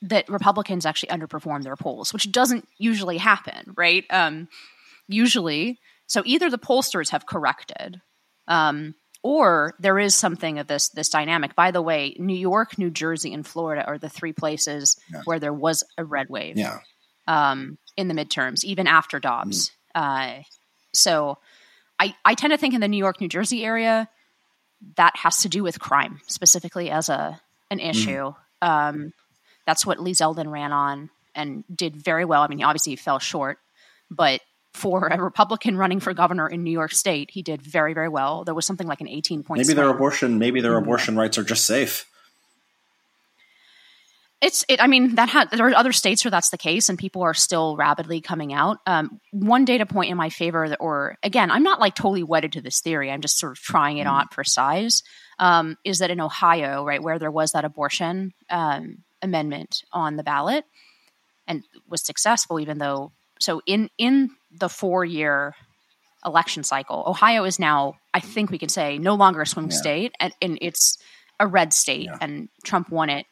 that 0.03 0.29
Republicans 0.29 0.87
actually 0.87 1.11
underperformed 1.11 1.63
their 1.63 1.77
polls, 1.77 2.13
which 2.13 2.31
doesn't 2.33 2.67
usually 2.79 3.19
happen, 3.19 3.75
right? 3.77 4.05
Um, 4.11 4.49
usually, 5.09 5.79
so 6.07 6.23
either 6.25 6.51
the 6.51 6.59
pollsters 6.59 7.11
have 7.11 7.27
corrected, 7.27 8.01
um, 8.49 8.95
or 9.23 9.75
there 9.79 9.99
is 9.99 10.15
something 10.15 10.59
of 10.59 10.67
this 10.67 10.89
this 10.91 11.09
dynamic. 11.09 11.55
By 11.55 11.71
the 11.71 11.83
way, 11.83 12.17
New 12.19 12.37
York, 12.37 12.79
New 12.79 12.91
Jersey, 12.91 13.33
and 13.33 13.47
Florida 13.47 13.85
are 13.85 13.99
the 13.99 14.09
three 14.09 14.33
places 14.33 14.99
yeah. 15.13 15.23
where 15.25 15.39
there 15.39 15.53
was 15.53 15.85
a 15.99 16.05
red 16.05 16.29
wave. 16.29 16.57
Yeah. 16.57 16.81
Um, 17.31 17.79
in 17.97 18.09
the 18.09 18.15
midterms, 18.15 18.65
even 18.65 18.87
after 18.87 19.21
Dobbs. 19.21 19.71
Mm. 19.95 20.39
Uh, 20.41 20.43
so, 20.93 21.39
I 21.99 22.15
I 22.25 22.35
tend 22.35 22.53
to 22.53 22.57
think 22.57 22.75
in 22.75 22.81
the 22.81 22.89
New 22.89 22.97
York, 22.97 23.21
New 23.21 23.29
Jersey 23.29 23.65
area 23.65 24.09
that 24.97 25.17
has 25.17 25.43
to 25.43 25.49
do 25.49 25.63
with 25.63 25.79
crime 25.79 26.21
specifically 26.27 26.91
as 26.91 27.09
a 27.09 27.41
an 27.71 27.79
mm. 27.79 27.91
issue. 27.91 28.33
Mm. 28.63 28.69
Um, 28.89 29.13
that's 29.67 29.87
what 29.87 30.01
Lee 30.01 30.13
Zeldin 30.13 30.51
ran 30.51 30.73
on 30.73 31.11
and 31.35 31.65
did 31.75 31.97
very 31.97 32.25
well. 32.25 32.43
I 32.43 32.49
mean, 32.49 32.59
he 32.59 32.65
obviously 32.65 32.97
fell 32.97 33.19
short, 33.19 33.59
but 34.11 34.41
for 34.73 35.09
a 35.09 35.21
Republican 35.21 35.77
running 35.77 36.01
for 36.01 36.15
governor 36.15 36.49
in 36.49 36.63
New 36.63 36.71
York 36.71 36.93
State, 36.93 37.31
he 37.31 37.43
did 37.43 37.61
very, 37.61 37.93
very 37.93 38.09
well. 38.09 38.45
There 38.45 38.55
was 38.55 38.67
something 38.67 38.87
like 38.87 39.01
an 39.01 39.09
18 39.09 39.43
point. 39.43 39.61
Maybe 39.61 39.75
their 39.75 39.89
abortion, 39.89 40.39
maybe 40.39 40.61
their 40.61 40.73
mm. 40.73 40.83
abortion 40.83 41.17
rights 41.17 41.39
are 41.39 41.45
just 41.45 41.67
safe. 41.67 42.10
It's 44.43 44.65
it 44.69 44.81
i 44.83 44.87
mean 44.87 45.15
that 45.17 45.29
had 45.29 45.51
there 45.51 45.67
are 45.69 45.75
other 45.75 45.93
states 45.93 46.25
where 46.25 46.31
that's 46.31 46.51
the 46.51 46.59
case 46.59 46.89
and 46.89 46.99
people 46.99 47.23
are 47.23 47.35
still 47.35 47.77
rapidly 47.77 48.21
coming 48.21 48.53
out 48.53 48.79
um, 48.87 49.21
one 49.33 49.65
data 49.65 49.85
point 49.87 50.11
in 50.11 50.17
my 50.17 50.29
favor 50.31 50.69
that, 50.69 50.79
or 50.81 51.17
again 51.23 51.51
i'm 51.51 51.63
not 51.63 51.81
like 51.81 51.95
totally 51.95 52.23
wedded 52.23 52.53
to 52.53 52.61
this 52.61 52.81
theory 52.81 53.11
i'm 53.11 53.21
just 53.21 53.39
sort 53.39 53.53
of 53.53 53.59
trying 53.59 53.99
it 53.99 54.07
Mm. 54.07 54.11
out 54.21 54.35
for 54.35 54.45
size 54.45 55.03
um, 55.39 55.77
is 55.85 55.99
that 55.99 56.11
in 56.11 56.21
ohio 56.21 56.85
right 56.85 57.03
where 57.03 57.19
there 57.19 57.31
was 57.31 57.53
that 57.53 57.65
abortion 57.65 58.33
um, 58.51 58.99
amendment 59.23 59.83
on 59.93 60.17
the 60.17 60.23
ballot 60.23 60.65
and 61.47 61.63
was 61.89 62.05
successful 62.05 62.59
even 62.61 62.79
though 62.79 63.13
so 63.41 63.61
in 63.67 63.91
in 63.99 64.31
the 64.51 64.69
four 64.69 65.05
year 65.05 65.55
election 66.25 66.63
cycle 66.63 67.03
ohio 67.07 67.45
is 67.45 67.59
now 67.59 67.95
i 68.15 68.21
think 68.21 68.51
we 68.51 68.59
can 68.59 68.69
say 68.69 68.99
no 68.99 69.15
longer 69.15 69.41
a 69.43 69.47
swing 69.47 69.71
Yeah. 69.71 69.77
state 69.77 70.13
and, 70.21 70.33
and 70.43 70.59
it's 70.61 70.99
a 71.39 71.47
red 71.47 71.73
state 71.73 72.05
Yeah. 72.07 72.19
and 72.21 72.49
trump 72.65 72.91
won 72.91 73.09
it 73.11 73.27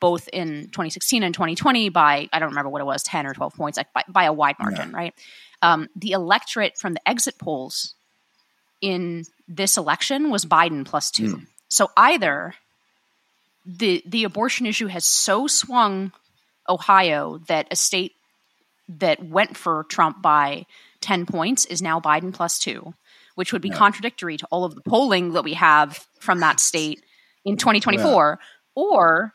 both 0.00 0.28
in 0.32 0.64
2016 0.66 1.22
and 1.22 1.34
2020 1.34 1.88
by 1.88 2.28
I 2.32 2.38
don't 2.38 2.50
remember 2.50 2.68
what 2.70 2.82
it 2.82 2.84
was 2.84 3.02
10 3.02 3.26
or 3.26 3.34
12 3.34 3.54
points 3.54 3.78
like 3.78 3.92
by, 3.92 4.04
by 4.08 4.24
a 4.24 4.32
wide 4.32 4.56
margin 4.58 4.92
right? 4.92 5.14
Um, 5.62 5.88
the 5.96 6.12
electorate 6.12 6.76
from 6.78 6.94
the 6.94 7.08
exit 7.08 7.38
polls 7.38 7.94
in 8.80 9.24
this 9.48 9.76
election 9.76 10.30
was 10.30 10.44
Biden 10.44 10.84
plus 10.84 11.10
two. 11.10 11.36
Mm. 11.36 11.46
so 11.68 11.90
either 11.96 12.54
the 13.66 14.02
the 14.06 14.24
abortion 14.24 14.66
issue 14.66 14.86
has 14.86 15.04
so 15.04 15.46
swung 15.46 16.12
Ohio 16.68 17.38
that 17.48 17.66
a 17.70 17.76
state 17.76 18.12
that 18.88 19.24
went 19.24 19.56
for 19.56 19.84
Trump 19.84 20.22
by 20.22 20.64
10 21.00 21.26
points 21.26 21.64
is 21.66 21.80
now 21.82 21.98
Biden 22.00 22.32
plus 22.32 22.58
2 22.58 22.94
which 23.34 23.52
would 23.52 23.62
be 23.62 23.68
Yeah. 23.68 23.76
contradictory 23.76 24.36
to 24.36 24.46
all 24.50 24.64
of 24.64 24.74
the 24.74 24.80
polling 24.80 25.32
that 25.32 25.44
we 25.44 25.54
have 25.54 26.06
from 26.18 26.40
that 26.40 26.60
state 26.70 27.02
in 27.44 27.56
2024 27.56 28.38
or 28.74 29.32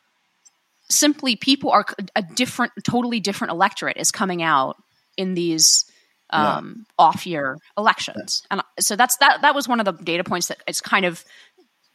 simply 0.94 1.36
people 1.36 1.72
are 1.72 1.86
a 2.16 2.22
different 2.22 2.72
totally 2.84 3.20
different 3.20 3.52
electorate 3.52 3.98
is 3.98 4.12
coming 4.12 4.42
out 4.44 4.76
in 5.18 5.34
these 5.34 5.86
Yeah. 6.32 6.58
um, 6.58 6.86
off 6.98 7.28
year 7.28 7.58
elections 7.78 8.44
and 8.50 8.62
so 8.80 8.96
that's 8.96 9.18
that 9.18 9.42
that 9.42 9.54
was 9.56 9.68
one 9.68 9.80
of 9.80 9.86
the 9.86 9.92
data 10.04 10.24
points 10.24 10.48
that 10.48 10.58
it's 10.68 10.82
kind 10.82 11.06
of 11.06 11.24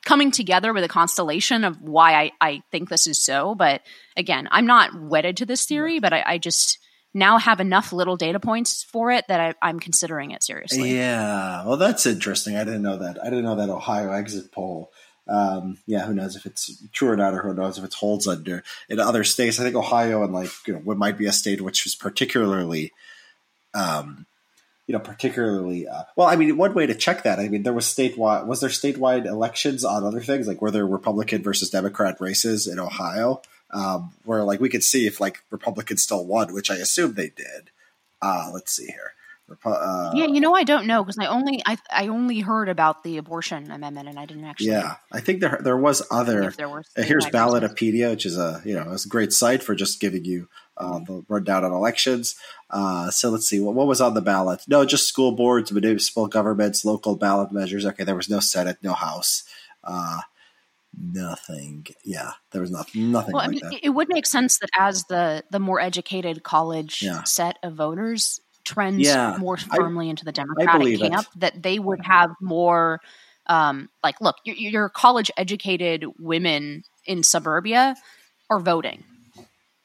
coming 0.04 0.30
together 0.30 0.72
with 0.72 0.84
a 0.84 0.88
constellation 0.88 1.64
of 1.64 1.82
why 1.82 2.14
I, 2.14 2.30
I 2.40 2.62
think 2.70 2.88
this 2.88 3.06
is 3.06 3.24
so 3.24 3.54
but 3.54 3.82
again 4.16 4.48
i'm 4.50 4.66
not 4.66 4.94
wedded 4.94 5.36
to 5.38 5.46
this 5.46 5.64
theory 5.66 5.98
but 5.98 6.12
I, 6.12 6.22
I 6.24 6.38
just 6.38 6.78
now 7.14 7.38
have 7.38 7.58
enough 7.58 7.92
little 7.92 8.16
data 8.16 8.38
points 8.38 8.84
for 8.84 9.10
it 9.10 9.24
that 9.28 9.40
I, 9.40 9.54
i'm 9.60 9.80
considering 9.80 10.30
it 10.30 10.44
seriously 10.44 10.94
Yeah, 10.96 11.64
well, 11.66 11.76
that's 11.76 12.06
interesting. 12.06 12.56
I 12.56 12.64
didn't 12.64 12.82
know 12.82 12.98
that. 12.98 13.18
I 13.20 13.24
didn't 13.30 13.44
know 13.44 13.56
that 13.56 13.70
Ohio 13.70 14.12
exit 14.12 14.52
poll. 14.52 14.92
Um, 15.28 15.78
yeah, 15.86 16.06
who 16.06 16.14
knows 16.14 16.36
if 16.36 16.46
it's 16.46 16.82
true 16.92 17.10
or 17.10 17.16
not, 17.16 17.34
or 17.34 17.42
who 17.42 17.52
knows 17.52 17.76
if 17.76 17.84
it 17.84 17.94
holds 17.94 18.26
under 18.26 18.62
in 18.88 18.98
other 18.98 19.24
states. 19.24 19.60
I 19.60 19.62
think 19.64 19.76
Ohio 19.76 20.22
and 20.22 20.32
like 20.32 20.50
you 20.66 20.72
know 20.72 20.80
what 20.80 20.96
might 20.96 21.18
be 21.18 21.26
a 21.26 21.32
state 21.32 21.60
which 21.60 21.84
was 21.84 21.94
particularly, 21.94 22.92
um, 23.74 24.26
you 24.86 24.94
know, 24.94 25.00
particularly 25.00 25.86
uh, 25.86 26.04
well. 26.16 26.28
I 26.28 26.36
mean, 26.36 26.56
one 26.56 26.72
way 26.72 26.86
to 26.86 26.94
check 26.94 27.24
that. 27.24 27.38
I 27.38 27.48
mean, 27.48 27.62
there 27.62 27.74
was 27.74 27.84
statewide. 27.84 28.46
Was 28.46 28.60
there 28.60 28.70
statewide 28.70 29.26
elections 29.26 29.84
on 29.84 30.02
other 30.02 30.22
things? 30.22 30.48
Like 30.48 30.62
were 30.62 30.70
there 30.70 30.86
Republican 30.86 31.42
versus 31.42 31.70
Democrat 31.70 32.16
races 32.20 32.66
in 32.66 32.78
Ohio? 32.78 33.42
Um, 33.70 34.14
where 34.24 34.44
like 34.44 34.60
we 34.60 34.70
could 34.70 34.82
see 34.82 35.06
if 35.06 35.20
like 35.20 35.42
Republicans 35.50 36.02
still 36.02 36.24
won, 36.24 36.54
which 36.54 36.70
I 36.70 36.76
assume 36.76 37.14
they 37.14 37.28
did. 37.28 37.70
Uh, 38.22 38.50
let's 38.52 38.72
see 38.72 38.86
here. 38.86 39.12
Uh, 39.64 40.10
yeah 40.14 40.26
you 40.26 40.40
know 40.40 40.54
i 40.54 40.62
don't 40.62 40.86
know 40.86 41.02
because 41.02 41.16
i 41.18 41.26
only 41.26 41.62
I, 41.64 41.78
I 41.90 42.08
only 42.08 42.40
heard 42.40 42.68
about 42.68 43.02
the 43.02 43.16
abortion 43.16 43.70
amendment 43.70 44.08
and 44.08 44.18
i 44.18 44.26
didn't 44.26 44.44
actually 44.44 44.72
Yeah, 44.72 44.96
I 45.10 45.20
think 45.20 45.40
there 45.40 45.58
there 45.62 45.76
was 45.76 46.02
other. 46.10 46.50
there 46.56 46.68
were 46.68 46.82
Uh, 46.96 47.02
here's. 47.02 47.24
Ballotopedia, 47.26 48.10
which 48.10 48.26
is 48.26 48.36
a 48.36 48.60
you 48.64 48.74
know 48.74 48.92
it's 48.92 49.06
a 49.06 49.08
great 49.08 49.32
site 49.32 49.62
for 49.62 49.74
just 49.74 50.00
giving 50.00 50.24
you 50.26 50.48
uh, 50.76 50.98
the 51.06 51.24
rundown 51.28 51.64
on 51.64 51.72
elections. 51.72 52.36
Uh, 52.70 53.10
so 53.10 53.30
let's 53.30 53.48
see 53.48 53.58
what, 53.60 53.74
what 53.74 53.86
was 53.86 54.00
on 54.00 54.14
the 54.14 54.20
ballot. 54.20 54.60
No, 54.68 54.84
just 54.84 55.08
school 55.08 55.32
boards, 55.32 55.72
municipal 55.72 56.26
governments, 56.28 56.84
local 56.84 57.16
ballot 57.16 57.50
measures. 57.50 57.86
Okay, 57.86 58.04
there 58.04 58.14
was 58.16 58.28
no 58.28 58.40
Senate, 58.40 58.76
no 58.82 58.92
House, 58.92 59.44
uh, 59.82 60.20
nothing. 60.96 61.86
Yeah, 62.04 62.32
there 62.52 62.60
was 62.60 62.70
nothing, 62.70 63.10
nothing 63.12 63.34
Well, 63.34 63.42
I 63.44 63.48
mean, 63.48 63.60
it 63.82 63.90
would 63.90 64.08
make 64.08 64.26
sense 64.26 64.58
that 64.58 64.70
as 64.78 65.04
the 65.04 65.44
the 65.50 65.58
more 65.58 65.80
educated 65.80 66.42
college 66.42 67.02
Yeah. 67.02 67.22
set 67.24 67.58
of 67.62 67.74
voters 67.74 68.40
trends 68.68 69.00
Yeah, 69.06 69.36
more 69.38 69.58
I- 69.70 69.76
firmly 69.76 70.08
into 70.10 70.24
the 70.24 70.32
Democratic 70.32 70.80
believe 70.80 71.02
it. 71.02 71.10
camp, 71.10 71.26
that 71.36 71.62
they 71.62 71.78
would 71.78 72.00
have 72.04 72.30
more. 72.40 73.00
Um, 73.46 73.88
like, 74.04 74.20
look, 74.20 74.36
your, 74.44 74.56
your 74.56 74.88
college 74.90 75.30
educated 75.38 76.04
women 76.18 76.84
in 77.06 77.22
suburbia 77.22 77.96
are 78.50 78.60
voting 78.60 79.04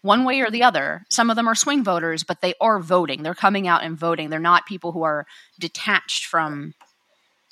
one 0.02 0.25
way 0.25 0.42
or 0.42 0.50
the 0.52 0.63
other. 0.63 1.06
Some 1.10 1.30
of 1.30 1.38
them 1.38 1.48
are 1.48 1.56
swing 1.56 1.82
voters, 1.82 2.25
but 2.25 2.42
they 2.42 2.56
are 2.60 2.80
voting. 2.80 3.24
They're 3.24 3.34
coming 3.34 3.66
out 3.70 3.82
and 3.84 3.98
voting. 3.98 4.30
They're 4.30 4.40
not 4.40 4.66
people 4.66 4.92
who 4.92 5.04
are 5.04 5.25
detached 5.60 6.25
from 6.25 6.74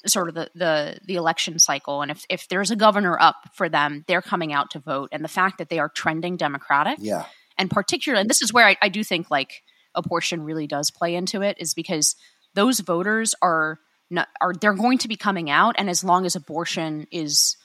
sort 0.06 0.28
of 0.28 0.36
the, 0.36 0.50
the 0.56 0.98
the 1.06 1.16
election 1.16 1.60
cycle 1.60 2.02
and 2.02 2.10
if 2.10 2.26
if 2.28 2.48
there's 2.50 2.72
a 2.72 2.76
governor 2.76 3.16
up 3.22 3.36
for 3.54 3.70
them 3.70 4.04
they're 4.08 4.20
coming 4.24 4.52
out 4.52 4.72
to 4.72 4.80
vote 4.80 5.08
and 5.12 5.24
the 5.24 5.28
fact 5.30 5.60
that 5.60 5.70
they 5.70 5.78
are 5.78 5.90
trending 5.90 6.38
democratic 6.38 6.98
Yeah, 7.00 7.26
and 7.56 7.70
particularly 7.70 8.22
and 8.22 8.28
this 8.30 8.42
is 8.42 8.52
where 8.52 8.66
I, 8.66 8.76
I 8.82 8.90
do 8.90 9.04
think 9.04 9.30
like 9.30 9.62
abortion 9.95 10.43
really 10.43 10.67
does 10.67 10.91
play 10.91 11.15
into 11.15 11.41
it 11.41 11.57
is 11.60 11.74
because 11.74 12.15
those 12.53 12.79
voters 12.79 13.36
are 13.41 13.79
not, 14.10 14.27
are 14.41 14.53
they're 14.53 14.74
going 14.74 14.98
to 15.00 15.07
be 15.07 15.15
coming 15.15 15.50
out 15.50 15.75
and 15.77 15.89
as 15.89 16.03
long 16.03 16.25
as 16.25 16.36
abortion 16.36 17.07
is 17.12 17.55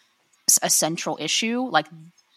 a 0.62 0.70
central 0.70 1.18
issue 1.20 1.62
like 1.62 1.86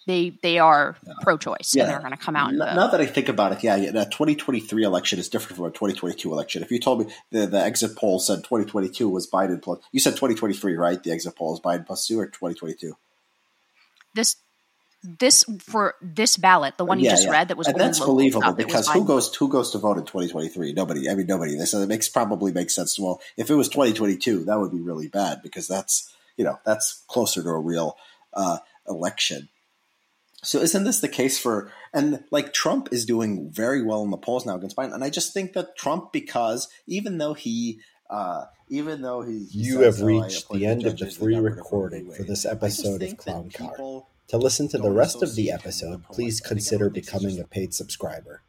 they 0.07 0.31
they 0.41 0.57
are 0.57 0.97
pro-choice 1.21 1.75
Yeah. 1.75 1.83
and 1.83 1.91
they're 1.91 1.99
going 1.99 2.11
to 2.11 2.17
come 2.17 2.35
out 2.35 2.49
N- 2.49 2.57
now 2.57 2.87
that 2.87 2.99
I 2.99 3.05
think 3.05 3.29
about 3.29 3.51
it, 3.51 3.63
yeah, 3.63 3.75
yeah, 3.75 3.91
the 3.91 4.05
2023 4.05 4.81
election 4.83 5.19
is 5.19 5.29
different 5.29 5.57
from 5.57 5.65
a 5.65 5.69
2022 5.69 6.31
election. 6.31 6.63
If 6.63 6.71
you 6.71 6.79
told 6.79 7.05
me 7.05 7.13
the, 7.31 7.45
the 7.45 7.59
exit 7.61 7.95
poll 7.95 8.17
said 8.19 8.37
2022 8.37 9.07
was 9.07 9.29
Biden 9.29 9.61
plus, 9.61 9.79
you 9.91 9.99
said 9.99 10.11
2023, 10.15 10.75
right? 10.77 11.03
The 11.03 11.11
exit 11.11 11.35
poll 11.35 11.53
is 11.53 11.59
Biden 11.59 11.85
plus 11.85 12.07
two 12.07 12.19
or 12.19 12.25
2022? 12.25 12.93
this 14.15 14.37
this 15.03 15.45
for 15.59 15.95
this 16.01 16.35
ballot 16.37 16.77
the 16.77 16.85
one 16.85 16.99
you 16.99 17.05
Yeah, 17.05 17.11
just 17.11 17.25
yeah. 17.25 17.31
read 17.31 17.47
that 17.47 17.57
was 17.57 17.67
and 17.67 17.79
that's 17.79 17.99
believable 17.99 18.41
stuff, 18.41 18.57
because 18.57 18.87
who 18.89 19.05
goes 19.05 19.33
who 19.35 19.47
goes 19.49 19.71
to 19.71 19.77
vote 19.77 19.97
in 19.97 20.03
2023? 20.05 20.73
Nobody. 20.73 21.09
I 21.09 21.15
mean, 21.15 21.27
nobody. 21.27 21.57
They 21.57 21.65
said 21.65 21.81
it 21.81 21.87
makes 21.87 22.09
probably 22.09 22.51
makes 22.51 22.75
sense. 22.75 22.99
Well, 22.99 23.21
if 23.37 23.49
it 23.49 23.55
was 23.55 23.69
2022, 23.69 24.45
that 24.45 24.59
would 24.59 24.71
be 24.71 24.81
really 24.81 25.07
bad 25.07 25.41
because 25.41 25.67
that's 25.67 26.13
you 26.35 26.43
know 26.43 26.59
that's 26.65 27.03
closer 27.07 27.41
to 27.41 27.49
a 27.49 27.59
real 27.59 27.97
uh, 28.33 28.59
election. 28.87 29.49
So 30.41 30.59
isn't 30.59 30.83
this 30.83 30.99
the 31.01 31.07
case 31.09 31.39
for 31.39 31.71
and 31.93 32.23
like 32.31 32.53
Trump 32.53 32.89
is 32.91 33.05
doing 33.05 33.49
very 33.51 33.81
well 33.83 34.03
in 34.03 34.09
the 34.11 34.17
polls 34.17 34.45
now 34.45 34.55
against 34.55 34.75
Biden, 34.75 34.93
and 34.93 35.03
I 35.03 35.09
just 35.09 35.33
think 35.33 35.53
that 35.53 35.77
Trump 35.77 36.11
because 36.11 36.67
even 36.87 37.17
though 37.17 37.33
he. 37.33 37.79
Uh, 38.09 38.45
even 38.69 39.03
though 39.03 39.21
he, 39.21 39.45
he 39.45 39.59
You 39.59 39.81
have 39.81 40.01
"Oh, 40.01 40.05
reached 40.05 40.49
the 40.49 40.65
end 40.65 40.83
of 40.85 40.93
the 40.93 40.97
judges, 40.97 41.17
free 41.17 41.33
they're 41.33 41.43
not 41.43 41.49
gonna 41.49 41.61
vote 41.61 41.63
recording 41.65 42.11
for 42.11 42.23
this 42.23 42.43
episode 42.43 43.03
of 43.03 43.17
Clown 43.17 43.51
Car. 43.51 43.69
people 43.69 44.08
To 44.29 44.37
listen 44.37 44.67
to 44.69 44.77
the 44.77 44.91
rest 44.91 45.23
of 45.23 45.35
the 45.35 45.49
associate 45.49 45.65
him 45.65 45.65
with 45.65 45.65
episode, 45.65 46.03
please 46.11 46.39
politics. 46.39 46.51
I 46.51 46.53
think 46.55 46.59
consider 46.59 46.85
everyone 46.85 46.93
thinks 46.93 47.19
he's 47.19 47.35
becoming 47.35 47.39
a 47.39 47.47
paid 47.47 47.73
subscriber. 47.73 48.43